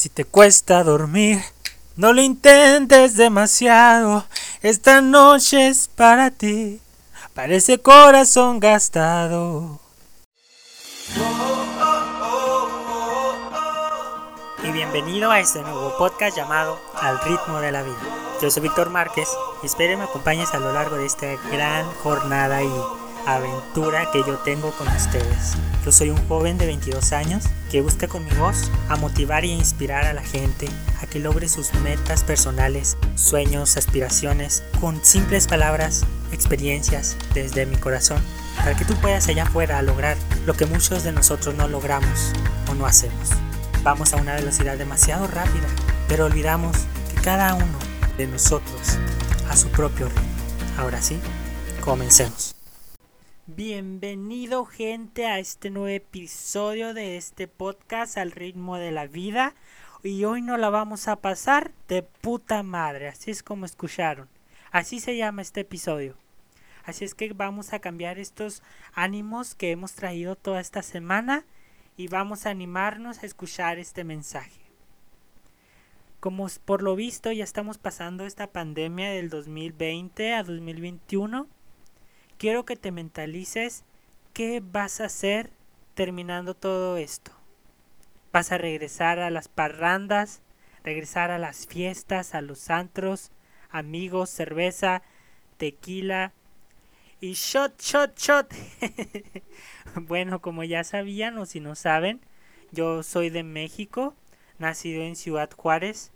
Si 0.00 0.08
te 0.08 0.24
cuesta 0.24 0.82
dormir, 0.82 1.42
no 1.96 2.14
lo 2.14 2.22
intentes 2.22 3.18
demasiado. 3.18 4.24
Esta 4.62 5.02
noche 5.02 5.68
es 5.68 5.88
para 5.88 6.30
ti, 6.30 6.80
parece 7.34 7.76
corazón 7.80 8.60
gastado. 8.60 9.78
Y 14.64 14.72
bienvenido 14.72 15.30
a 15.30 15.38
este 15.38 15.60
nuevo 15.60 15.94
podcast 15.98 16.34
llamado 16.34 16.80
Al 16.94 17.20
ritmo 17.20 17.60
de 17.60 17.70
la 17.70 17.82
vida. 17.82 18.00
Yo 18.40 18.50
soy 18.50 18.62
Víctor 18.62 18.88
Márquez 18.88 19.28
y 19.62 19.66
espero 19.66 19.98
me 19.98 20.04
acompañes 20.04 20.54
a 20.54 20.60
lo 20.60 20.72
largo 20.72 20.96
de 20.96 21.04
esta 21.04 21.26
gran 21.52 21.84
jornada 21.96 22.62
y 22.62 22.72
aventura 23.26 24.10
que 24.12 24.20
yo 24.20 24.38
tengo 24.38 24.70
con 24.72 24.88
ustedes. 24.88 25.56
Yo 25.84 25.92
soy 25.92 26.10
un 26.10 26.28
joven 26.28 26.58
de 26.58 26.66
22 26.66 27.12
años 27.12 27.44
que 27.70 27.80
busca 27.80 28.06
con 28.06 28.24
mi 28.24 28.30
voz 28.32 28.70
a 28.88 28.96
motivar 28.96 29.44
e 29.44 29.48
inspirar 29.48 30.04
a 30.04 30.12
la 30.12 30.22
gente 30.22 30.68
a 31.02 31.06
que 31.06 31.18
logre 31.18 31.48
sus 31.48 31.72
metas 31.74 32.22
personales, 32.24 32.96
sueños, 33.14 33.76
aspiraciones, 33.76 34.62
con 34.80 35.02
simples 35.04 35.46
palabras, 35.46 36.04
experiencias 36.32 37.16
desde 37.34 37.66
mi 37.66 37.76
corazón, 37.76 38.22
para 38.56 38.76
que 38.76 38.84
tú 38.84 38.94
puedas 38.96 39.28
allá 39.28 39.44
afuera 39.44 39.80
lograr 39.82 40.16
lo 40.46 40.54
que 40.54 40.66
muchos 40.66 41.02
de 41.02 41.12
nosotros 41.12 41.54
no 41.54 41.68
logramos 41.68 42.32
o 42.70 42.74
no 42.74 42.86
hacemos. 42.86 43.30
Vamos 43.82 44.12
a 44.12 44.16
una 44.16 44.34
velocidad 44.34 44.76
demasiado 44.76 45.26
rápida, 45.26 45.66
pero 46.08 46.26
olvidamos 46.26 46.76
que 47.14 47.20
cada 47.22 47.54
uno 47.54 47.78
de 48.18 48.26
nosotros 48.26 48.98
a 49.48 49.56
su 49.56 49.68
propio 49.68 50.08
ritmo. 50.08 50.22
Ahora 50.76 51.00
sí, 51.00 51.18
comencemos. 51.80 52.59
Bienvenido 53.56 54.64
gente 54.64 55.26
a 55.26 55.40
este 55.40 55.70
nuevo 55.70 55.88
episodio 55.88 56.94
de 56.94 57.16
este 57.16 57.48
podcast 57.48 58.16
al 58.16 58.30
ritmo 58.30 58.76
de 58.76 58.92
la 58.92 59.08
vida 59.08 59.56
y 60.04 60.22
hoy 60.22 60.40
no 60.40 60.56
la 60.56 60.70
vamos 60.70 61.08
a 61.08 61.16
pasar 61.16 61.72
de 61.88 62.04
puta 62.04 62.62
madre, 62.62 63.08
así 63.08 63.32
es 63.32 63.42
como 63.42 63.66
escucharon, 63.66 64.28
así 64.70 65.00
se 65.00 65.16
llama 65.16 65.42
este 65.42 65.62
episodio. 65.62 66.14
Así 66.84 67.04
es 67.04 67.16
que 67.16 67.32
vamos 67.32 67.72
a 67.72 67.80
cambiar 67.80 68.20
estos 68.20 68.62
ánimos 68.92 69.56
que 69.56 69.72
hemos 69.72 69.94
traído 69.94 70.36
toda 70.36 70.60
esta 70.60 70.82
semana 70.82 71.44
y 71.96 72.06
vamos 72.06 72.46
a 72.46 72.50
animarnos 72.50 73.18
a 73.18 73.26
escuchar 73.26 73.80
este 73.80 74.04
mensaje. 74.04 74.60
Como 76.20 76.46
por 76.64 76.82
lo 76.82 76.94
visto 76.94 77.32
ya 77.32 77.42
estamos 77.42 77.78
pasando 77.78 78.26
esta 78.26 78.46
pandemia 78.46 79.10
del 79.10 79.28
2020 79.28 80.34
a 80.34 80.44
2021 80.44 81.48
quiero 82.40 82.64
que 82.64 82.74
te 82.74 82.90
mentalices 82.90 83.84
qué 84.32 84.62
vas 84.64 85.02
a 85.02 85.04
hacer 85.04 85.50
terminando 85.92 86.54
todo 86.54 86.96
esto. 86.96 87.32
Vas 88.32 88.50
a 88.50 88.56
regresar 88.56 89.18
a 89.18 89.28
las 89.28 89.48
parrandas, 89.48 90.40
regresar 90.82 91.30
a 91.30 91.38
las 91.38 91.66
fiestas, 91.66 92.34
a 92.34 92.40
los 92.40 92.70
antros, 92.70 93.30
amigos, 93.68 94.30
cerveza, 94.30 95.02
tequila 95.58 96.32
y 97.20 97.34
shot, 97.34 97.78
shot, 97.78 98.18
shot. 98.18 98.54
bueno, 99.96 100.40
como 100.40 100.64
ya 100.64 100.82
sabían 100.82 101.36
o 101.36 101.44
si 101.44 101.60
no 101.60 101.74
saben, 101.74 102.22
yo 102.72 103.02
soy 103.02 103.28
de 103.28 103.42
México, 103.42 104.14
nacido 104.58 105.02
en 105.02 105.14
Ciudad 105.14 105.50
Juárez, 105.54 106.10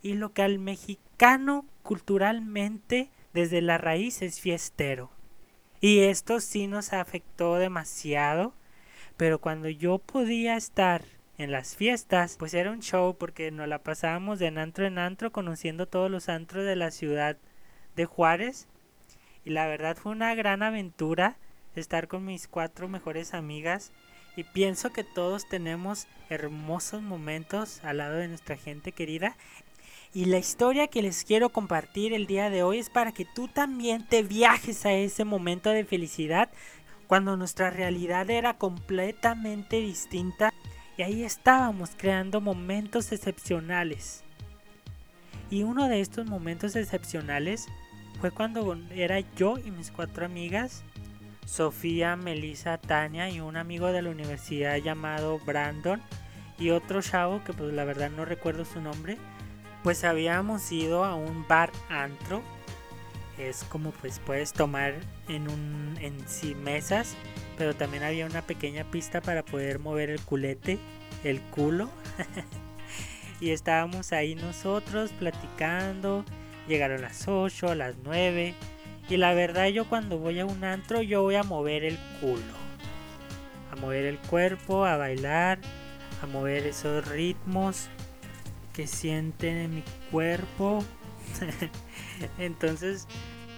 y 0.00 0.14
lo 0.14 0.32
que 0.32 0.40
al 0.40 0.58
mexicano 0.58 1.66
culturalmente 1.82 3.10
desde 3.34 3.60
la 3.60 3.76
raíz 3.76 4.22
es 4.22 4.40
fiestero. 4.40 5.10
Y 5.82 6.04
esto 6.04 6.38
sí 6.38 6.68
nos 6.68 6.92
afectó 6.92 7.56
demasiado. 7.56 8.54
Pero 9.16 9.40
cuando 9.40 9.68
yo 9.68 9.98
podía 9.98 10.56
estar 10.56 11.02
en 11.38 11.50
las 11.50 11.74
fiestas, 11.74 12.36
pues 12.38 12.54
era 12.54 12.70
un 12.70 12.80
show 12.80 13.16
porque 13.18 13.50
nos 13.50 13.66
la 13.66 13.82
pasábamos 13.82 14.38
de 14.38 14.46
antro 14.46 14.86
en 14.86 14.98
antro 14.98 15.32
conociendo 15.32 15.86
todos 15.86 16.08
los 16.08 16.28
antros 16.28 16.64
de 16.64 16.76
la 16.76 16.92
ciudad 16.92 17.36
de 17.96 18.04
Juárez. 18.04 18.68
Y 19.44 19.50
la 19.50 19.66
verdad 19.66 19.96
fue 19.96 20.12
una 20.12 20.36
gran 20.36 20.62
aventura 20.62 21.36
estar 21.74 22.06
con 22.06 22.24
mis 22.24 22.46
cuatro 22.46 22.86
mejores 22.86 23.34
amigas. 23.34 23.90
Y 24.36 24.44
pienso 24.44 24.92
que 24.92 25.02
todos 25.02 25.48
tenemos 25.48 26.06
hermosos 26.30 27.02
momentos 27.02 27.84
al 27.84 27.98
lado 27.98 28.18
de 28.18 28.28
nuestra 28.28 28.56
gente 28.56 28.92
querida. 28.92 29.36
Y 30.14 30.26
la 30.26 30.36
historia 30.36 30.88
que 30.88 31.00
les 31.00 31.24
quiero 31.24 31.48
compartir 31.48 32.12
el 32.12 32.26
día 32.26 32.50
de 32.50 32.62
hoy 32.62 32.78
es 32.78 32.90
para 32.90 33.12
que 33.12 33.24
tú 33.24 33.48
también 33.48 34.06
te 34.06 34.22
viajes 34.22 34.84
a 34.84 34.92
ese 34.92 35.24
momento 35.24 35.70
de 35.70 35.86
felicidad 35.86 36.50
cuando 37.06 37.38
nuestra 37.38 37.70
realidad 37.70 38.28
era 38.28 38.58
completamente 38.58 39.80
distinta 39.80 40.52
y 40.98 41.02
ahí 41.02 41.24
estábamos 41.24 41.92
creando 41.96 42.42
momentos 42.42 43.10
excepcionales. 43.10 44.22
Y 45.50 45.62
uno 45.62 45.88
de 45.88 46.02
estos 46.02 46.26
momentos 46.26 46.76
excepcionales 46.76 47.68
fue 48.20 48.30
cuando 48.30 48.78
era 48.94 49.20
yo 49.34 49.56
y 49.56 49.70
mis 49.70 49.90
cuatro 49.90 50.26
amigas, 50.26 50.84
Sofía, 51.46 52.16
Melissa, 52.16 52.76
Tania 52.76 53.30
y 53.30 53.40
un 53.40 53.56
amigo 53.56 53.86
de 53.86 54.02
la 54.02 54.10
universidad 54.10 54.76
llamado 54.76 55.38
Brandon 55.38 56.02
y 56.58 56.68
otro 56.68 57.00
chavo 57.00 57.42
que 57.44 57.54
pues 57.54 57.72
la 57.72 57.84
verdad 57.84 58.10
no 58.10 58.26
recuerdo 58.26 58.66
su 58.66 58.82
nombre 58.82 59.16
pues 59.82 60.04
habíamos 60.04 60.70
ido 60.70 61.04
a 61.04 61.14
un 61.14 61.46
bar 61.48 61.72
antro. 61.88 62.42
Es 63.38 63.64
como 63.64 63.90
pues 63.92 64.20
puedes 64.20 64.52
tomar 64.52 64.94
en 65.28 65.48
un 65.48 65.96
en 66.00 66.28
sí 66.28 66.54
mesas, 66.54 67.16
pero 67.58 67.74
también 67.74 68.02
había 68.02 68.26
una 68.26 68.42
pequeña 68.42 68.84
pista 68.84 69.20
para 69.20 69.44
poder 69.44 69.78
mover 69.78 70.10
el 70.10 70.20
culete, 70.20 70.78
el 71.24 71.40
culo. 71.40 71.88
y 73.40 73.50
estábamos 73.50 74.12
ahí 74.12 74.34
nosotros 74.34 75.10
platicando. 75.18 76.24
Llegaron 76.68 77.02
las 77.02 77.26
8, 77.26 77.70
a 77.70 77.74
las 77.74 77.96
9. 78.04 78.54
Y 79.08 79.16
la 79.16 79.34
verdad 79.34 79.66
yo 79.66 79.88
cuando 79.88 80.18
voy 80.18 80.38
a 80.38 80.46
un 80.46 80.62
antro 80.62 81.02
yo 81.02 81.22
voy 81.22 81.34
a 81.34 81.42
mover 81.42 81.84
el 81.84 81.98
culo. 82.20 82.62
A 83.72 83.76
mover 83.76 84.04
el 84.04 84.18
cuerpo, 84.18 84.84
a 84.84 84.96
bailar, 84.96 85.58
a 86.22 86.26
mover 86.26 86.66
esos 86.66 87.08
ritmos 87.08 87.88
que 88.72 88.86
sienten 88.86 89.56
en 89.56 89.74
mi 89.76 89.84
cuerpo. 90.10 90.84
Entonces 92.38 93.06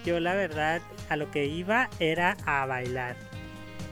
yo 0.05 0.19
la 0.19 0.33
verdad 0.35 0.81
a 1.09 1.15
lo 1.15 1.31
que 1.31 1.45
iba 1.45 1.89
era 1.99 2.37
a 2.45 2.65
bailar. 2.65 3.15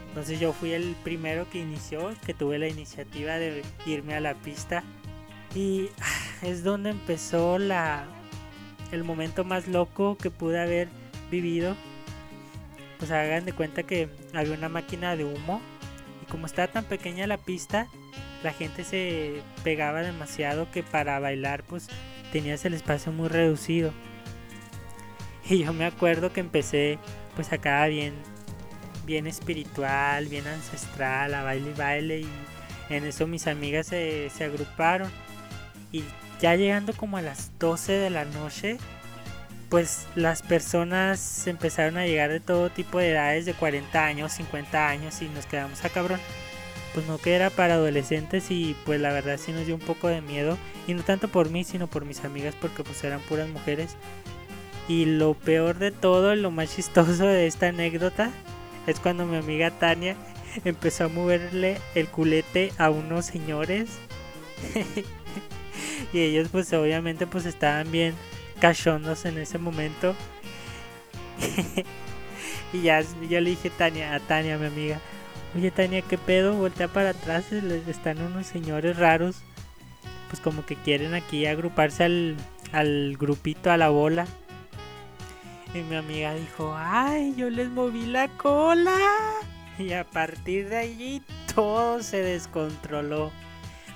Entonces 0.08 0.38
yo 0.38 0.52
fui 0.52 0.72
el 0.72 0.94
primero 1.02 1.50
que 1.50 1.58
inició, 1.58 2.14
que 2.24 2.34
tuve 2.34 2.58
la 2.58 2.68
iniciativa 2.68 3.34
de 3.34 3.62
irme 3.84 4.14
a 4.14 4.20
la 4.20 4.34
pista. 4.34 4.84
Y 5.54 5.88
es 6.42 6.62
donde 6.62 6.90
empezó 6.90 7.58
la 7.58 8.06
el 8.92 9.02
momento 9.02 9.44
más 9.44 9.66
loco 9.66 10.16
que 10.16 10.30
pude 10.30 10.60
haber 10.60 10.88
vivido. 11.30 11.74
Pues 12.98 13.10
hagan 13.10 13.44
de 13.44 13.52
cuenta 13.52 13.82
que 13.82 14.08
había 14.32 14.56
una 14.56 14.68
máquina 14.68 15.16
de 15.16 15.24
humo. 15.24 15.60
Y 16.22 16.30
como 16.30 16.46
estaba 16.46 16.68
tan 16.68 16.84
pequeña 16.84 17.26
la 17.26 17.38
pista, 17.38 17.88
la 18.44 18.52
gente 18.52 18.84
se 18.84 19.42
pegaba 19.64 20.02
demasiado 20.02 20.70
que 20.70 20.82
para 20.82 21.18
bailar 21.18 21.64
pues 21.64 21.88
tenías 22.30 22.64
el 22.64 22.74
espacio 22.74 23.10
muy 23.10 23.28
reducido. 23.28 23.92
Y 25.46 25.64
yo 25.64 25.74
me 25.74 25.84
acuerdo 25.84 26.32
que 26.32 26.40
empecé 26.40 26.98
pues 27.34 27.52
acá 27.52 27.84
bien 27.86 28.14
bien 29.04 29.26
espiritual, 29.26 30.26
bien 30.26 30.46
ancestral, 30.46 31.34
a 31.34 31.42
baile 31.42 31.70
y 31.70 31.74
baile 31.74 32.20
y 32.20 32.28
en 32.88 33.04
eso 33.04 33.26
mis 33.26 33.46
amigas 33.46 33.88
se, 33.88 34.30
se 34.30 34.44
agruparon 34.44 35.10
y 35.92 36.02
ya 36.40 36.56
llegando 36.56 36.94
como 36.94 37.18
a 37.18 37.22
las 37.22 37.50
12 37.58 37.92
de 37.92 38.08
la 38.10 38.24
noche 38.24 38.78
pues 39.68 40.06
las 40.14 40.40
personas 40.40 41.46
empezaron 41.46 41.98
a 41.98 42.06
llegar 42.06 42.30
de 42.30 42.40
todo 42.40 42.70
tipo 42.70 42.98
de 42.98 43.10
edades, 43.10 43.44
de 43.44 43.52
40 43.52 44.02
años, 44.02 44.32
50 44.32 44.88
años 44.88 45.20
y 45.20 45.28
nos 45.28 45.44
quedamos 45.44 45.84
a 45.84 45.90
cabrón 45.90 46.20
pues 46.94 47.06
no 47.06 47.18
que 47.18 47.34
era 47.34 47.50
para 47.50 47.74
adolescentes 47.74 48.50
y 48.50 48.76
pues 48.86 49.00
la 49.00 49.12
verdad 49.12 49.38
sí 49.38 49.52
nos 49.52 49.66
dio 49.66 49.74
un 49.74 49.80
poco 49.80 50.08
de 50.08 50.22
miedo. 50.22 50.56
Y 50.86 50.94
no 50.94 51.02
tanto 51.02 51.28
por 51.28 51.50
mí 51.50 51.64
sino 51.64 51.88
por 51.88 52.04
mis 52.04 52.24
amigas 52.24 52.54
porque 52.58 52.84
pues 52.84 53.02
eran 53.04 53.20
puras 53.20 53.48
mujeres. 53.48 53.96
Y 54.88 55.04
lo 55.06 55.34
peor 55.34 55.78
de 55.78 55.90
todo, 55.90 56.34
lo 56.36 56.50
más 56.50 56.74
chistoso 56.74 57.26
de 57.26 57.46
esta 57.46 57.68
anécdota 57.68 58.30
es 58.86 59.00
cuando 59.00 59.26
mi 59.26 59.36
amiga 59.36 59.70
Tania 59.72 60.16
empezó 60.64 61.04
a 61.04 61.08
moverle 61.08 61.78
el 61.94 62.06
culete 62.08 62.72
a 62.78 62.90
unos 62.90 63.26
señores. 63.26 63.90
Y 66.12 66.20
ellos 66.20 66.48
pues 66.52 66.72
obviamente 66.72 67.26
pues 67.26 67.44
estaban 67.44 67.90
bien 67.90 68.14
cachondos 68.60 69.24
en 69.24 69.38
ese 69.38 69.58
momento. 69.58 70.14
Y 72.72 72.82
ya 72.82 73.02
yo 73.28 73.40
le 73.40 73.50
dije 73.50 73.70
Tania, 73.70 74.14
a 74.14 74.20
Tania 74.20 74.58
mi 74.58 74.66
amiga 74.66 75.00
Oye 75.56 75.70
Tania, 75.70 76.02
¿qué 76.02 76.18
pedo? 76.18 76.54
Voltea 76.54 76.88
para 76.88 77.10
atrás, 77.10 77.52
están 77.52 78.20
unos 78.20 78.46
señores 78.46 78.96
raros. 78.96 79.36
Pues 80.28 80.40
como 80.40 80.66
que 80.66 80.74
quieren 80.74 81.14
aquí 81.14 81.46
agruparse 81.46 82.02
al, 82.02 82.36
al 82.72 83.16
grupito, 83.16 83.70
a 83.70 83.76
la 83.76 83.88
bola. 83.88 84.26
Y 85.72 85.78
mi 85.78 85.94
amiga 85.94 86.34
dijo, 86.34 86.74
ay, 86.76 87.34
yo 87.36 87.50
les 87.50 87.68
moví 87.68 88.06
la 88.06 88.28
cola. 88.28 88.96
Y 89.78 89.92
a 89.92 90.04
partir 90.04 90.68
de 90.68 90.76
allí 90.76 91.22
todo 91.54 92.02
se 92.02 92.18
descontroló. 92.18 93.30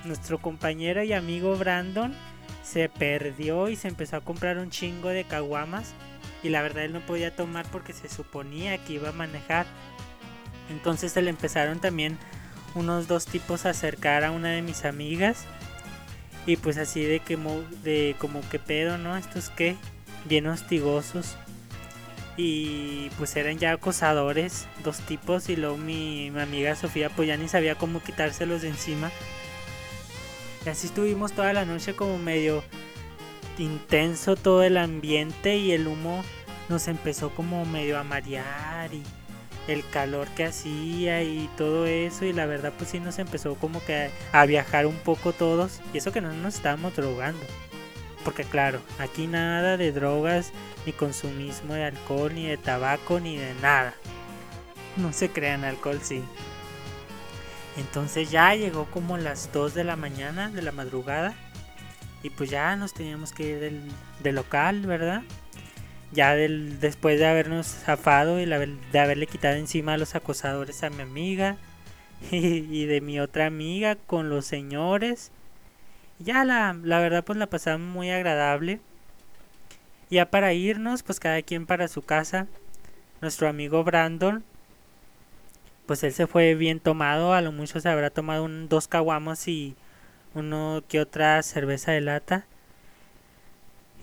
nuestro 0.05 0.39
compañero 0.39 1.03
y 1.03 1.13
amigo 1.13 1.57
Brandon 1.57 2.15
se 2.63 2.89
perdió 2.89 3.69
y 3.69 3.75
se 3.75 3.89
empezó 3.89 4.17
a 4.17 4.21
comprar 4.21 4.59
un 4.59 4.71
chingo 4.71 5.09
de 5.09 5.25
caguamas 5.25 5.95
y 6.43 6.51
la 6.51 6.63
verdad 6.63 6.85
él 6.85 6.93
no 6.93 7.01
podía 7.01 7.35
tomar 7.35 7.67
porque 7.71 7.93
se 7.93 8.09
suponía 8.09 8.79
que 8.85 8.95
iba 8.95 9.09
a 9.09 9.13
manejar. 9.13 9.67
Entonces 10.71 11.13
se 11.13 11.23
le 11.23 11.31
empezaron 11.31 11.81
también 11.81 12.19
unos 12.75 13.09
dos 13.09 13.27
tipos 13.27 13.67
a 13.67 13.71
acercar 13.71 14.25
a 14.25 14.31
una 14.31 14.51
de 14.51 14.63
mis 14.63 14.85
amigas 14.85 15.47
y 16.47 16.57
pues 16.57 16.79
así 16.79 17.03
de 17.03 17.21
que 17.21 17.37
de 17.83 18.17
como 18.19 18.47
que 18.49 18.59
pedo, 18.59 18.99
¿no? 18.99 19.17
Estos 19.17 19.51
que 19.51 19.77
bien 20.25 20.47
hostigosos 20.47 21.37
y 22.37 23.11
pues 23.19 23.35
eran 23.37 23.59
ya 23.59 23.73
acosadores, 23.73 24.67
dos 24.85 24.99
tipos 25.01 25.49
y 25.49 25.57
luego 25.57 25.77
mi, 25.77 26.31
mi 26.31 26.41
amiga 26.41 26.77
Sofía 26.77 27.11
pues 27.11 27.29
ya 27.29 27.37
ni 27.37 27.49
sabía 27.49 27.75
cómo 27.75 28.03
quitárselos 28.03 28.63
de 28.63 28.69
encima. 28.69 29.11
Y 30.65 30.69
así 30.69 30.87
estuvimos 30.87 31.33
toda 31.33 31.53
la 31.53 31.65
noche 31.65 31.95
como 31.95 32.19
medio 32.19 32.63
intenso 33.59 34.37
todo 34.37 34.63
el 34.63 34.77
ambiente 34.77 35.57
y 35.57 35.73
el 35.73 35.89
humo 35.89 36.25
nos 36.69 36.89
empezó 36.89 37.31
como 37.31 37.65
medio 37.65 37.99
a 37.99 38.05
marear 38.05 38.93
y 38.95 39.03
el 39.69 39.89
calor 39.89 40.27
que 40.29 40.47
hacía 40.47 41.23
y 41.23 41.49
todo 41.57 41.87
eso 41.87 42.25
y 42.25 42.33
la 42.33 42.47
verdad 42.47 42.73
pues 42.77 42.91
sí 42.91 43.01
nos 43.01 43.19
empezó 43.19 43.55
como 43.55 43.85
que 43.85 44.11
a, 44.33 44.47
viajar 44.47 44.87
un 44.87 44.97
poco 44.97 45.33
todos 45.33 45.81
y 45.93 45.99
eso 45.99 46.11
que 46.11 46.21
no 46.21 46.33
nos 46.33 46.57
estábamos 46.57 46.97
drogando 46.97 47.45
porque 48.25 48.43
claro 48.43 48.81
aquí 48.99 49.27
nada 49.27 49.77
de 49.77 49.93
drogas 49.93 50.53
ni 50.87 50.93
consumismo 50.93 51.75
de 51.75 51.85
alcohol 51.85 52.35
ni 52.35 52.47
de 52.47 52.57
tabaco 52.57 53.21
ni 53.21 53.37
de 53.37 53.55
nada 53.63 53.95
no 54.97 55.13
se 55.13 55.31
crean 55.31 55.65
alcohol 55.65 56.01
sí 56.03 56.25
entonces 57.79 58.29
ya 58.29 58.57
llegó 58.57 58.87
como 58.87 59.17
las 59.19 59.53
2 59.53 59.73
de 59.73 59.85
la 59.85 59.95
mañana, 59.95 60.51
de 60.51 60.63
la 60.63 60.73
madrugada. 60.73 61.35
Y 62.25 62.31
pues 62.31 62.51
ya 62.51 62.75
nos 62.75 62.93
teníamos 62.93 63.33
que 63.33 63.45
ir 63.45 63.61
del, 63.61 64.35
local, 64.35 64.81
¿verdad? 64.81 65.23
Ya 66.13 66.35
del, 66.35 66.81
después 66.81 67.19
de 67.19 67.27
habernos 67.27 67.67
zafado 67.67 68.41
y 68.41 68.47
de 68.47 68.99
haberle 68.99 69.27
quitado 69.27 69.57
encima 69.57 69.95
a 69.95 69.99
los 69.99 70.15
acosadores 70.15 70.83
a 70.83 70.91
mi 70.91 71.03
amiga 71.03 71.57
y, 72.31 72.87
de 72.87 73.01
mi 73.01 73.21
otra 73.21 73.47
amiga 73.47 73.97
con 73.97 74.31
los 74.31 74.47
señores. 74.47 75.31
Ya 76.19 76.45
la, 76.45 76.77
la 76.83 76.99
verdad 77.01 77.25
pues 77.25 77.39
la 77.39 77.47
pasamos 77.47 77.87
muy 77.87 78.11
agradable. 78.11 78.81
Ya 80.11 80.31
para 80.31 80.55
irnos, 80.55 81.03
pues 81.03 81.21
cada 81.21 81.43
quien 81.43 81.67
para 81.67 81.89
su 81.89 82.03
casa. 82.03 82.47
Nuestro 83.21 83.49
amigo 83.49 83.85
Brandon 83.85 84.45
pues 85.89 86.05
él 86.05 86.13
se 86.13 86.27
fue 86.27 86.55
bien 86.55 86.81
tomado, 86.81 87.33
a 87.33 87.41
lo 87.41 87.51
mucho 87.51 87.81
se 87.81 87.89
habrá 87.89 88.11
tomado 88.11 88.45
un, 88.45 88.69
dos 88.69 88.89
caguamos 88.89 89.49
y 89.49 89.75
uno 90.35 90.85
que 90.87 91.01
otra 91.01 91.43
cerveza 91.43 91.93
de 91.93 92.03
lata. 92.03 92.45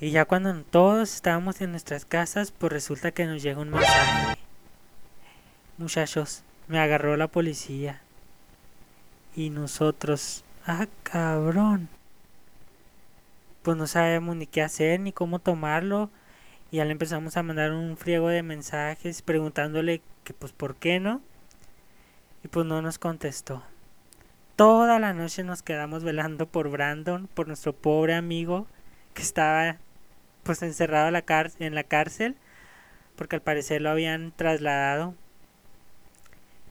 Y 0.01 0.11
ya 0.11 0.25
cuando 0.25 0.53
todos 0.63 1.13
estábamos 1.13 1.61
en 1.61 1.71
nuestras 1.71 2.03
casas, 2.03 2.51
pues 2.51 2.71
resulta 2.71 3.11
que 3.11 3.25
nos 3.25 3.41
llega 3.41 3.61
un 3.61 3.69
mensaje. 3.69 4.37
Muchachos, 5.77 6.43
me 6.67 6.79
agarró 6.79 7.15
la 7.15 7.27
policía. 7.27 8.01
Y 9.35 9.49
nosotros, 9.51 10.43
ah, 10.67 10.87
cabrón. 11.03 11.87
Pues 13.63 13.77
no 13.77 13.87
sabemos 13.87 14.35
ni 14.35 14.47
qué 14.47 14.61
hacer, 14.61 14.99
ni 14.99 15.13
cómo 15.13 15.39
tomarlo. 15.39 16.09
Y 16.71 16.77
ya 16.77 16.85
le 16.85 16.91
empezamos 16.91 17.37
a 17.37 17.43
mandar 17.43 17.71
un 17.71 17.95
friego 17.95 18.27
de 18.27 18.43
mensajes 18.43 19.21
preguntándole 19.21 20.01
que 20.25 20.33
pues 20.33 20.51
por 20.51 20.75
qué 20.75 20.99
no. 20.99 21.21
Y 22.43 22.49
pues 22.49 22.65
no 22.65 22.81
nos 22.81 22.99
contestó. 22.99 23.63
Toda 24.57 24.99
la 24.99 25.13
noche 25.13 25.43
nos 25.43 25.63
quedamos 25.63 26.03
velando 26.03 26.47
por 26.47 26.69
Brandon, 26.69 27.27
por 27.33 27.47
nuestro 27.47 27.73
pobre 27.73 28.13
amigo 28.13 28.67
que 29.13 29.21
estaba 29.21 29.77
pues 30.45 30.61
encerrado 30.61 31.07
en 31.07 31.13
la, 31.75 31.83
cárcel, 31.83 32.35
porque 33.15 33.35
al 33.35 33.41
parecer 33.41 33.81
lo 33.81 33.89
habían 33.89 34.31
trasladado. 34.31 35.15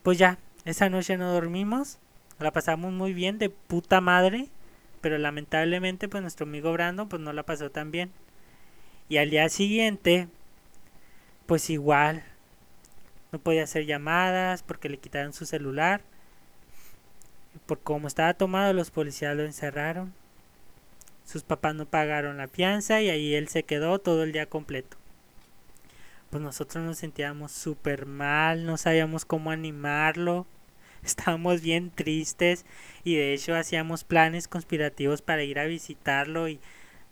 Pues 0.04 0.16
ya, 0.16 0.38
esa 0.64 0.88
noche 0.88 1.16
no 1.16 1.32
dormimos, 1.32 1.98
la 2.38 2.52
pasamos 2.52 2.92
muy 2.92 3.12
bien, 3.12 3.38
de 3.38 3.50
puta 3.50 4.00
madre, 4.00 4.48
pero 5.00 5.18
lamentablemente 5.18 6.08
pues 6.08 6.22
nuestro 6.22 6.46
amigo 6.46 6.72
Brandon 6.72 7.08
pues 7.08 7.20
no 7.20 7.32
la 7.32 7.42
pasó 7.42 7.70
tan 7.70 7.90
bien. 7.90 8.12
Y 9.08 9.16
al 9.16 9.30
día 9.30 9.48
siguiente, 9.48 10.28
pues 11.46 11.68
igual, 11.68 12.22
no 13.32 13.40
podía 13.40 13.64
hacer 13.64 13.86
llamadas 13.86 14.62
porque 14.62 14.88
le 14.88 14.98
quitaron 14.98 15.32
su 15.32 15.46
celular. 15.46 16.00
Por 17.66 17.80
como 17.80 18.06
estaba 18.06 18.34
tomado, 18.34 18.72
los 18.72 18.92
policías 18.92 19.36
lo 19.36 19.44
encerraron. 19.44 20.14
Sus 21.24 21.42
papás 21.42 21.74
no 21.74 21.86
pagaron 21.86 22.36
la 22.36 22.48
fianza 22.48 23.00
y 23.00 23.10
ahí 23.10 23.34
él 23.34 23.48
se 23.48 23.62
quedó 23.62 23.98
todo 23.98 24.22
el 24.22 24.32
día 24.32 24.46
completo. 24.46 24.96
Pues 26.30 26.42
nosotros 26.42 26.84
nos 26.84 26.98
sentíamos 26.98 27.52
súper 27.52 28.06
mal, 28.06 28.66
no 28.66 28.76
sabíamos 28.76 29.24
cómo 29.24 29.50
animarlo. 29.50 30.46
Estábamos 31.04 31.60
bien 31.60 31.90
tristes 31.90 32.64
y 33.04 33.16
de 33.16 33.34
hecho 33.34 33.54
hacíamos 33.54 34.04
planes 34.04 34.48
conspirativos 34.48 35.22
para 35.22 35.44
ir 35.44 35.58
a 35.58 35.66
visitarlo 35.66 36.48
y 36.48 36.60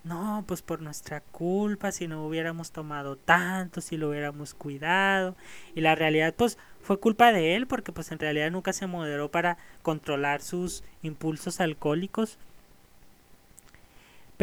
no, 0.04 0.42
pues 0.48 0.62
por 0.62 0.82
nuestra 0.82 1.20
culpa, 1.20 1.92
si 1.92 2.08
no 2.08 2.26
hubiéramos 2.26 2.72
tomado 2.72 3.16
tanto, 3.16 3.80
si 3.80 3.96
lo 3.96 4.08
hubiéramos 4.10 4.52
cuidado. 4.52 5.36
Y 5.76 5.80
la 5.80 5.94
realidad, 5.94 6.34
pues 6.34 6.58
fue 6.80 6.98
culpa 6.98 7.32
de 7.32 7.54
él, 7.54 7.68
porque 7.68 7.92
pues 7.92 8.10
en 8.10 8.18
realidad 8.18 8.50
nunca 8.50 8.72
se 8.72 8.88
moderó 8.88 9.30
para 9.30 9.58
controlar 9.82 10.42
sus 10.42 10.82
impulsos 11.02 11.60
alcohólicos. 11.60 12.38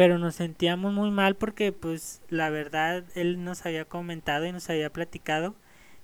Pero 0.00 0.16
nos 0.16 0.36
sentíamos 0.36 0.94
muy 0.94 1.10
mal 1.10 1.36
porque 1.36 1.72
pues 1.72 2.22
la 2.30 2.48
verdad 2.48 3.04
él 3.14 3.44
nos 3.44 3.66
había 3.66 3.84
comentado 3.84 4.46
y 4.46 4.52
nos 4.52 4.70
había 4.70 4.90
platicado 4.90 5.54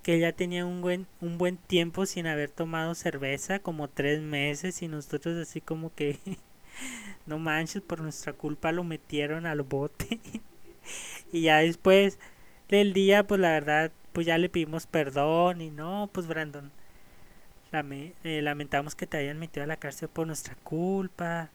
que 0.03 0.19
ya 0.19 0.33
tenía 0.33 0.67
un 0.67 0.83
buen, 0.83 1.07
un 1.23 1.39
buen 1.39 1.57
tiempo 1.57 2.05
sin 2.05 2.27
haber 2.27 2.51
tomado 2.51 2.95
cerveza, 2.95 3.59
como 3.61 3.89
tres 3.89 4.21
meses, 4.21 4.83
y 4.83 4.89
nosotros 4.89 5.39
así 5.39 5.63
como 5.63 5.95
que 5.95 6.19
no 7.27 7.39
manches, 7.39 7.81
por 7.81 8.03
nuestra 8.03 8.35
culpa 8.35 8.71
lo 8.71 8.85
metieron 8.85 9.47
al 9.47 9.63
bote. 9.63 10.21
y 11.33 11.41
ya 11.41 11.61
después 11.61 12.19
del 12.69 12.93
día, 12.93 13.27
pues 13.27 13.41
la 13.41 13.53
verdad, 13.53 13.93
pues 14.13 14.27
ya 14.27 14.37
le 14.37 14.51
pedimos 14.51 14.87
perdón 14.87 15.63
y 15.63 15.71
no, 15.71 16.11
pues 16.13 16.27
Brandon, 16.27 16.71
eh, 17.73 18.43
lamentamos 18.43 18.95
que 18.95 19.07
te 19.07 19.17
hayan 19.17 19.39
metido 19.39 19.65
a 19.65 19.67
la 19.67 19.79
cárcel 19.79 20.11
por 20.11 20.27
nuestra 20.27 20.55
culpa, 20.57 21.51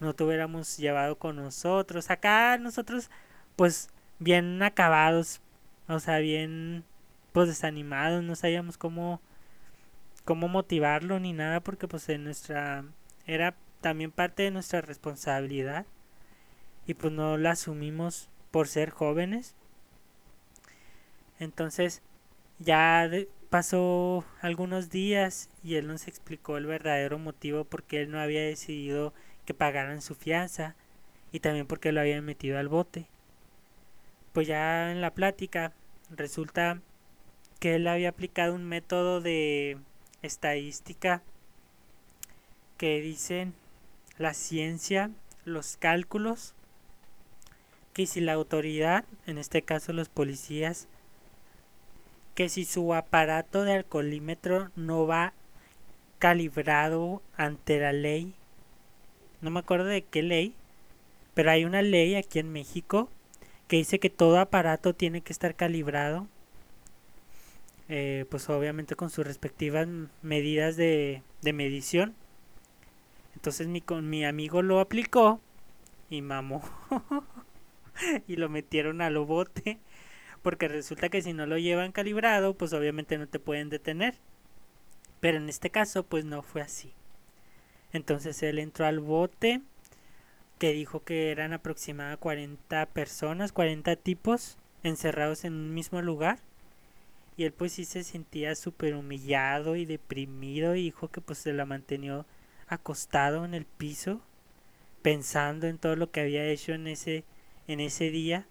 no 0.00 0.14
te 0.14 0.24
hubiéramos 0.24 0.76
llevado 0.78 1.18
con 1.18 1.36
nosotros. 1.36 2.10
Acá 2.10 2.58
nosotros, 2.58 3.10
pues 3.56 3.90
bien 4.18 4.62
acabados, 4.62 5.40
o 5.88 6.00
sea, 6.00 6.18
bien 6.18 6.84
pues 7.32 7.48
desanimados, 7.48 8.22
no 8.24 8.34
sabíamos 8.34 8.76
cómo 8.76 9.20
cómo 10.24 10.48
motivarlo 10.48 11.18
ni 11.18 11.32
nada 11.32 11.60
porque 11.60 11.88
pues 11.88 12.08
en 12.08 12.24
nuestra 12.24 12.84
era 13.26 13.56
también 13.80 14.10
parte 14.10 14.42
de 14.44 14.50
nuestra 14.50 14.80
responsabilidad 14.80 15.86
y 16.86 16.94
pues 16.94 17.12
no 17.12 17.36
la 17.36 17.52
asumimos 17.52 18.28
por 18.50 18.68
ser 18.68 18.90
jóvenes. 18.90 19.54
Entonces 21.38 22.02
ya 22.58 23.10
pasó 23.48 24.24
algunos 24.40 24.90
días 24.90 25.48
y 25.64 25.76
él 25.76 25.86
nos 25.86 26.06
explicó 26.08 26.56
el 26.56 26.66
verdadero 26.66 27.18
motivo 27.18 27.64
por 27.64 27.82
qué 27.82 28.02
él 28.02 28.10
no 28.10 28.20
había 28.20 28.42
decidido 28.42 29.14
que 29.50 29.54
pagaran 29.54 30.00
su 30.00 30.14
fianza 30.14 30.76
y 31.32 31.40
también 31.40 31.66
porque 31.66 31.90
lo 31.90 32.00
habían 32.00 32.24
metido 32.24 32.56
al 32.56 32.68
bote. 32.68 33.08
Pues 34.32 34.46
ya 34.46 34.92
en 34.92 35.00
la 35.00 35.12
plática 35.12 35.72
resulta 36.08 36.80
que 37.58 37.74
él 37.74 37.88
había 37.88 38.10
aplicado 38.10 38.54
un 38.54 38.64
método 38.64 39.20
de 39.20 39.76
estadística 40.22 41.20
que 42.78 43.00
dicen 43.00 43.52
la 44.18 44.34
ciencia, 44.34 45.10
los 45.44 45.76
cálculos, 45.76 46.54
que 47.92 48.06
si 48.06 48.20
la 48.20 48.34
autoridad, 48.34 49.04
en 49.26 49.36
este 49.36 49.62
caso 49.62 49.92
los 49.92 50.08
policías, 50.08 50.86
que 52.36 52.48
si 52.48 52.64
su 52.64 52.94
aparato 52.94 53.64
de 53.64 53.72
alcoholímetro 53.72 54.70
no 54.76 55.08
va 55.08 55.32
calibrado 56.20 57.20
ante 57.36 57.80
la 57.80 57.92
ley, 57.92 58.36
no 59.40 59.50
me 59.50 59.60
acuerdo 59.60 59.86
de 59.86 60.02
qué 60.02 60.22
ley, 60.22 60.54
pero 61.34 61.50
hay 61.50 61.64
una 61.64 61.82
ley 61.82 62.14
aquí 62.14 62.38
en 62.38 62.52
México 62.52 63.08
que 63.68 63.76
dice 63.76 63.98
que 64.00 64.10
todo 64.10 64.38
aparato 64.40 64.94
tiene 64.94 65.20
que 65.20 65.32
estar 65.32 65.54
calibrado, 65.54 66.26
eh, 67.88 68.26
pues 68.30 68.48
obviamente 68.48 68.96
con 68.96 69.10
sus 69.10 69.26
respectivas 69.26 69.88
medidas 70.22 70.76
de, 70.76 71.22
de 71.42 71.52
medición 71.52 72.14
entonces 73.40 73.68
mi, 73.68 73.80
con, 73.80 74.10
mi 74.10 74.24
amigo 74.26 74.60
lo 74.60 74.80
aplicó 74.80 75.40
y 76.10 76.20
mamó. 76.20 76.62
y 78.28 78.36
lo 78.36 78.50
metieron 78.50 79.00
a 79.00 79.08
lo 79.08 79.24
bote. 79.24 79.78
Porque 80.42 80.68
resulta 80.68 81.08
que 81.08 81.22
si 81.22 81.32
no 81.32 81.46
lo 81.46 81.56
llevan 81.56 81.92
calibrado, 81.92 82.54
pues 82.54 82.74
obviamente 82.74 83.16
no 83.16 83.26
te 83.26 83.38
pueden 83.38 83.70
detener. 83.70 84.16
Pero 85.20 85.38
en 85.38 85.48
este 85.48 85.70
caso, 85.70 86.02
pues 86.02 86.26
no 86.26 86.42
fue 86.42 86.60
así. 86.60 86.92
Entonces 87.92 88.42
él 88.42 88.58
entró 88.58 88.86
al 88.86 89.00
bote 89.00 89.60
que 90.58 90.72
dijo 90.72 91.02
que 91.02 91.30
eran 91.30 91.52
aproximadamente 91.52 92.20
40 92.20 92.86
personas, 92.86 93.52
40 93.52 93.96
tipos 93.96 94.58
encerrados 94.82 95.44
en 95.44 95.54
un 95.54 95.74
mismo 95.74 96.02
lugar. 96.02 96.38
Y 97.36 97.44
él 97.44 97.52
pues 97.52 97.72
sí 97.72 97.84
se 97.84 98.04
sentía 98.04 98.54
súper 98.54 98.94
humillado 98.94 99.76
y 99.76 99.86
deprimido 99.86 100.74
y 100.74 100.82
dijo 100.82 101.08
que 101.08 101.20
pues 101.20 101.38
se 101.38 101.52
la 101.52 101.64
mantenió 101.64 102.26
acostado 102.68 103.44
en 103.44 103.54
el 103.54 103.64
piso 103.64 104.20
pensando 105.02 105.66
en 105.66 105.78
todo 105.78 105.96
lo 105.96 106.10
que 106.10 106.20
había 106.20 106.44
hecho 106.44 106.72
en 106.72 106.86
ese 106.86 107.24
en 107.66 107.80
ese 107.80 108.10
día. 108.10 108.46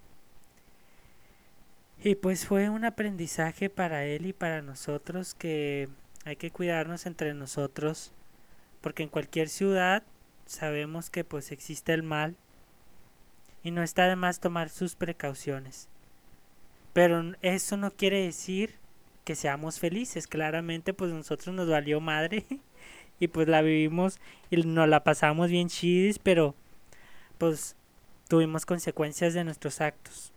Y 2.04 2.16
pues 2.16 2.46
fue 2.46 2.70
un 2.70 2.86
aprendizaje 2.86 3.70
para 3.70 4.06
él 4.06 4.26
y 4.26 4.34
para 4.34 4.62
nosotros 4.62 5.36
que 5.36 5.90
hay 6.26 6.38
que 6.38 6.52
cuidarnos 6.52 7.06
entre 7.06 7.34
nosotros 7.34 8.14
porque 8.82 9.04
en 9.04 9.10
cualquier 9.10 9.50
ciudad 9.50 10.04
sabemos 10.46 11.10
que 11.10 11.24
pues 11.24 11.52
existe 11.52 11.94
el 11.94 12.04
mal 12.04 12.36
y 13.64 13.72
no 13.72 13.84
está 13.84 14.08
de 14.08 14.16
más 14.16 14.40
tomar 14.40 14.70
sus 14.70 14.96
precauciones. 14.96 15.90
Pero 16.94 17.34
eso 17.42 17.78
no 17.78 17.92
quiere 17.92 18.24
decir 18.24 18.76
que 19.24 19.36
seamos 19.36 19.80
felices. 19.80 20.28
Claramente 20.28 20.94
pues 20.94 21.12
nosotros 21.12 21.56
nos 21.56 21.70
valió 21.70 22.00
madre 22.00 22.46
y 23.20 23.28
pues 23.28 23.48
la 23.48 23.62
vivimos 23.62 24.20
y 24.50 24.58
nos 24.58 24.88
la 24.88 25.04
pasamos 25.04 25.50
bien 25.50 25.70
chidis, 25.70 26.20
pero 26.20 26.56
pues 27.38 27.76
tuvimos 28.28 28.66
consecuencias 28.66 29.34
de 29.34 29.44
nuestros 29.44 29.82
actos. 29.82 30.34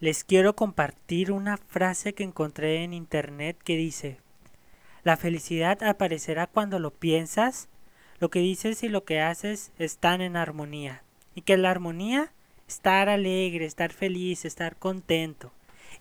Les 0.00 0.24
quiero 0.24 0.56
compartir 0.56 1.32
una 1.32 1.58
frase 1.58 2.14
que 2.14 2.24
encontré 2.24 2.84
en 2.84 2.94
internet 2.94 3.58
que 3.62 3.76
dice, 3.76 4.18
la 5.02 5.16
felicidad 5.16 5.82
aparecerá 5.82 6.46
cuando 6.46 6.78
lo 6.78 6.90
piensas, 6.90 7.68
lo 8.18 8.30
que 8.30 8.40
dices 8.40 8.82
y 8.82 8.88
lo 8.88 9.04
que 9.04 9.20
haces 9.20 9.72
están 9.78 10.20
en 10.20 10.36
armonía. 10.36 11.02
Y 11.34 11.42
que 11.42 11.56
la 11.56 11.70
armonía, 11.70 12.32
estar 12.68 13.08
alegre, 13.08 13.64
estar 13.64 13.92
feliz, 13.92 14.44
estar 14.44 14.76
contento. 14.76 15.52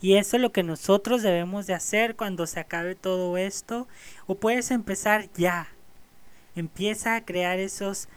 Y 0.01 0.15
eso 0.15 0.37
es 0.37 0.41
lo 0.41 0.51
que 0.51 0.63
nosotros 0.63 1.21
debemos 1.21 1.67
de 1.67 1.73
hacer 1.73 2.15
cuando 2.15 2.45
se 2.45 2.59
acabe 2.59 2.95
todo 2.95 3.37
esto. 3.37 3.87
O 4.27 4.35
puedes 4.35 4.71
empezar 4.71 5.29
ya. 5.35 5.69
Empieza 6.55 7.15
a 7.15 7.25
crear 7.25 7.59
esos, 7.59 8.09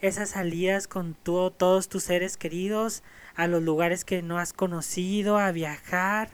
esas 0.00 0.30
salidas 0.30 0.88
con 0.88 1.14
todos 1.14 1.88
tus 1.88 2.04
seres 2.04 2.36
queridos 2.36 3.02
a 3.34 3.46
los 3.46 3.62
lugares 3.62 4.04
que 4.04 4.22
no 4.22 4.38
has 4.38 4.52
conocido, 4.52 5.38
a 5.38 5.52
viajar, 5.52 6.30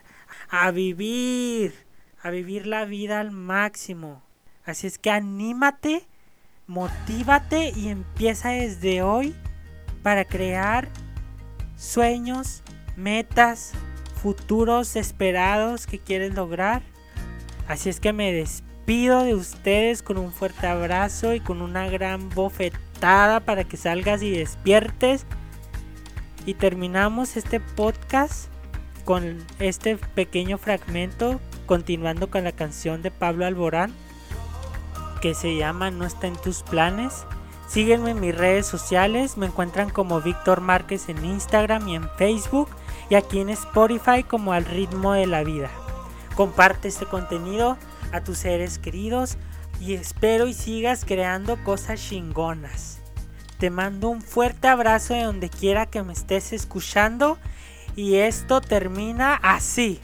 a 0.48 0.70
vivir, 0.70 1.74
a 2.22 2.30
vivir 2.30 2.66
la 2.66 2.84
vida 2.84 3.20
al 3.20 3.30
máximo. 3.30 4.22
Así 4.64 4.86
es 4.86 4.98
que 4.98 5.10
anímate 5.10 6.06
motívate 6.68 7.72
y 7.74 7.88
empieza 7.88 8.50
desde 8.50 9.02
hoy 9.02 9.34
para 10.02 10.24
crear 10.26 10.88
sueños, 11.76 12.62
metas, 12.94 13.72
futuros 14.22 14.94
esperados 14.94 15.86
que 15.86 15.98
quieres 15.98 16.34
lograr. 16.34 16.82
Así 17.66 17.88
es 17.88 18.00
que 18.00 18.12
me 18.12 18.32
despido 18.32 19.24
de 19.24 19.34
ustedes 19.34 20.02
con 20.02 20.18
un 20.18 20.30
fuerte 20.30 20.66
abrazo 20.66 21.34
y 21.34 21.40
con 21.40 21.62
una 21.62 21.88
gran 21.88 22.28
bofetada 22.28 23.40
para 23.40 23.64
que 23.64 23.76
salgas 23.76 24.22
y 24.22 24.30
despiertes. 24.30 25.24
Y 26.44 26.54
terminamos 26.54 27.36
este 27.36 27.60
podcast 27.60 28.50
con 29.08 29.42
este 29.58 29.96
pequeño 29.96 30.58
fragmento, 30.58 31.40
continuando 31.64 32.28
con 32.28 32.44
la 32.44 32.52
canción 32.52 33.00
de 33.00 33.10
Pablo 33.10 33.46
Alborán 33.46 33.94
que 35.22 35.34
se 35.34 35.56
llama 35.56 35.90
No 35.90 36.04
está 36.04 36.26
en 36.26 36.36
tus 36.36 36.62
planes. 36.62 37.24
Sígueme 37.70 38.10
en 38.10 38.20
mis 38.20 38.36
redes 38.36 38.66
sociales, 38.66 39.38
me 39.38 39.46
encuentran 39.46 39.88
como 39.88 40.20
Víctor 40.20 40.60
Márquez 40.60 41.08
en 41.08 41.24
Instagram 41.24 41.88
y 41.88 41.94
en 41.94 42.10
Facebook 42.18 42.68
y 43.08 43.14
aquí 43.14 43.40
en 43.40 43.48
Spotify 43.48 44.24
como 44.24 44.52
Al 44.52 44.66
ritmo 44.66 45.14
de 45.14 45.26
la 45.26 45.42
vida. 45.42 45.70
Comparte 46.34 46.88
este 46.88 47.06
contenido 47.06 47.78
a 48.12 48.20
tus 48.20 48.36
seres 48.36 48.78
queridos 48.78 49.38
y 49.80 49.94
espero 49.94 50.48
y 50.48 50.52
sigas 50.52 51.06
creando 51.06 51.56
cosas 51.64 51.98
chingonas. 51.98 53.00
Te 53.58 53.70
mando 53.70 54.10
un 54.10 54.20
fuerte 54.20 54.68
abrazo 54.68 55.14
de 55.14 55.22
donde 55.22 55.48
quiera 55.48 55.86
que 55.86 56.02
me 56.02 56.12
estés 56.12 56.52
escuchando 56.52 57.38
y 57.96 58.16
esto 58.16 58.60
termina 58.60 59.34
así. 59.34 60.00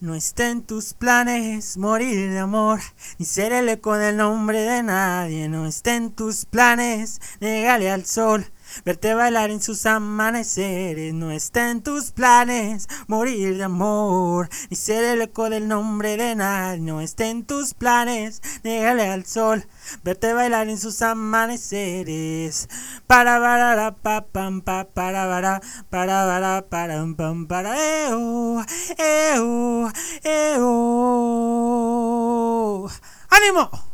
No 0.00 0.14
está 0.14 0.48
en 0.48 0.62
tus 0.62 0.94
planes 0.94 1.76
morir 1.76 2.30
de 2.30 2.38
amor, 2.38 2.80
ni 3.18 3.26
ser 3.26 3.52
el 3.52 3.68
eco 3.68 3.96
del 3.96 4.16
nombre 4.16 4.60
de 4.60 4.82
nadie. 4.82 5.48
No 5.48 5.66
está 5.66 5.94
en 5.94 6.10
tus 6.12 6.46
planes 6.46 7.20
negarle 7.40 7.90
al 7.90 8.06
sol 8.06 8.46
Verte 8.84 9.14
bailar 9.14 9.50
en 9.50 9.60
sus 9.60 9.86
amaneceres 9.86 11.14
no 11.14 11.30
está 11.30 11.70
en 11.70 11.82
tus 11.82 12.10
planes. 12.12 12.88
Morir 13.06 13.56
de 13.56 13.64
amor, 13.64 14.48
ni 14.68 14.76
ser 14.76 15.04
el 15.04 15.22
eco 15.22 15.50
del 15.50 15.68
nombre 15.68 16.16
de 16.16 16.34
nadie. 16.34 16.80
No 16.80 17.00
está 17.00 17.26
en 17.26 17.44
tus 17.44 17.74
planes. 17.74 18.42
Negale 18.62 19.08
al 19.08 19.24
sol. 19.26 19.66
Verte 20.02 20.32
bailar 20.32 20.68
en 20.68 20.78
sus 20.78 21.02
amaneceres. 21.02 22.68
Para 23.06 23.38
para 23.40 23.92
pa 23.92 24.24
pam 24.26 24.60
pa 24.60 24.84
para 24.84 25.28
para 25.28 25.60
para 25.90 26.26
para 26.26 26.62
para 26.68 27.06
pam 27.16 27.46
para 27.46 27.76
eo 28.06 28.64
eo 28.98 29.92
eo. 30.24 31.70
¡Ánimo! 33.30 33.89